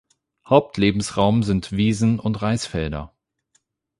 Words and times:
Hauptlebensraum 0.47 1.43
sind 1.43 1.73
Wiesen 1.73 2.19
und 2.19 2.41
Reisfelder. 2.41 3.13